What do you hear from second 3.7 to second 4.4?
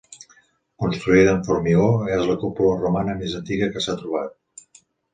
que s'ha trobat.